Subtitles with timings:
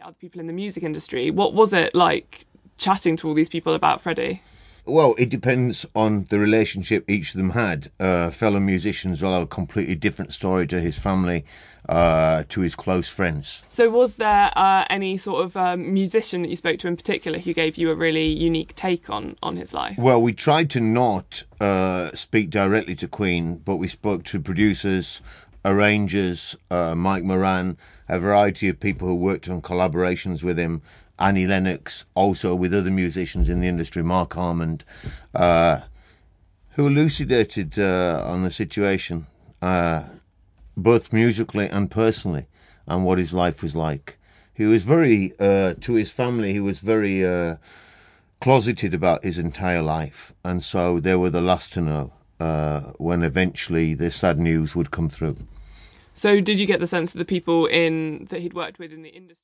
[0.00, 1.30] other people in the music industry.
[1.30, 2.46] What was it like
[2.78, 4.42] chatting to all these people about Freddie?
[4.86, 7.90] Well, it depends on the relationship each of them had.
[8.00, 11.44] Uh, fellow musicians will have a completely different story to his family,
[11.88, 13.64] uh, to his close friends.
[13.68, 17.38] So, was there uh, any sort of um, musician that you spoke to in particular
[17.38, 19.96] who gave you a really unique take on, on his life?
[19.98, 25.20] Well, we tried to not uh, speak directly to Queen, but we spoke to producers,
[25.64, 27.76] arrangers, uh, Mike Moran,
[28.08, 30.82] a variety of people who worked on collaborations with him,
[31.18, 34.84] Annie Lennox, also with other musicians in the industry, Marc Almond,
[35.34, 35.80] uh,
[36.70, 39.26] who elucidated uh, on the situation,
[39.60, 40.04] uh,
[40.76, 42.46] both musically and personally,
[42.86, 44.18] and what his life was like.
[44.54, 47.56] He was very, uh, to his family, he was very uh,
[48.40, 53.22] closeted about his entire life, and so they were the last to know uh, when
[53.22, 55.36] eventually the sad news would come through.
[56.14, 59.02] So, did you get the sense that the people in that he'd worked with in
[59.02, 59.40] the industry?